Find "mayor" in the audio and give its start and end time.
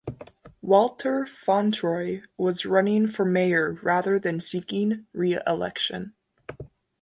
3.23-3.73